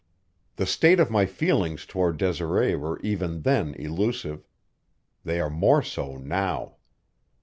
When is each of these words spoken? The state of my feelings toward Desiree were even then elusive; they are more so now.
The 0.55 0.65
state 0.65 0.99
of 0.99 1.11
my 1.11 1.27
feelings 1.27 1.85
toward 1.85 2.17
Desiree 2.17 2.73
were 2.75 2.99
even 3.01 3.41
then 3.43 3.75
elusive; 3.75 4.47
they 5.23 5.39
are 5.39 5.47
more 5.51 5.83
so 5.83 6.17
now. 6.17 6.77